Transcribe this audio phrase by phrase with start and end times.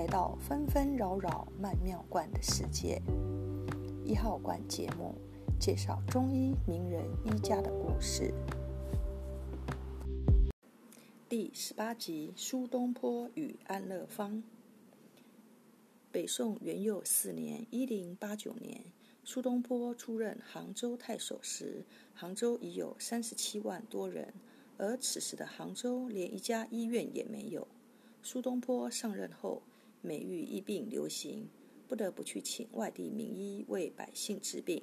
[0.00, 3.02] 来到纷纷扰扰曼妙观的世界。
[4.02, 5.14] 一号馆节目
[5.58, 8.32] 介绍中医名人医家的故事。
[11.28, 14.42] 第十八集：苏东坡与安乐方。
[16.10, 18.80] 北宋元佑四年（一零八九年），
[19.22, 24.32] 苏东坡出任杭州太守时，杭州已有三十七万多人，
[24.78, 27.68] 而此时的杭州连一家医院也没有。
[28.22, 29.62] 苏东坡上任后，
[30.02, 31.48] 美玉疫病流行，
[31.86, 34.82] 不得不去请外地名医为百姓治病，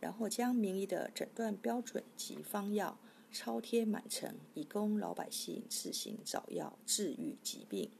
[0.00, 2.98] 然后将名医的诊断标准及方药
[3.32, 7.90] 抄贴满城，以供老百姓自行找药治愈疾病。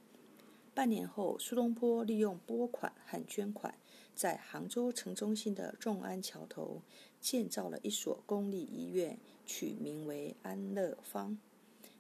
[0.75, 3.77] 半年后，苏东坡利用拨款和捐款，
[4.15, 6.83] 在杭州城中心的众安桥头
[7.21, 11.39] 建造了一所公立医院，取名为安乐坊，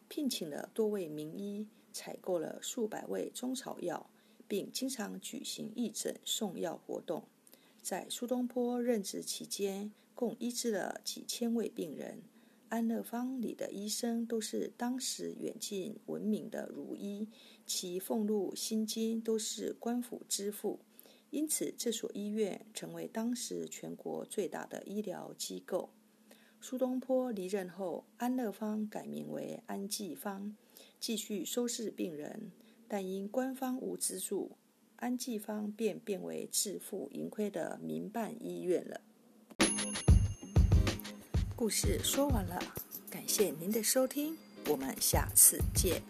[0.08, 4.08] 聘请了多位名医，采购了数百味中草药，
[4.50, 7.22] 并经常举行义诊送药活动。
[7.80, 12.20] 在苏东坡任职期间，共医治了几千位病人。
[12.68, 17.28] 安乐坊里的医生都是当时远近闻名的儒医，
[17.64, 20.80] 其俸禄薪金都是官府支付，
[21.30, 25.90] 因此这所医院成为当时全国最大的医疗机构。
[26.60, 30.54] 苏东坡离任后，安乐坊改名为安济坊，
[31.00, 32.52] 继续收治病人，
[32.92, 34.50] 但因官方无资助，
[34.96, 39.00] 安济方便变为自负盈亏的民办医院了。
[41.54, 42.60] 故事说完了，
[43.08, 46.02] 感谢您的收听，我们下次见。